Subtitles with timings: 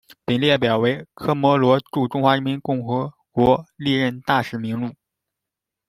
[0.25, 4.95] 本列表为科摩罗驻中华人民共和国历任大使名录。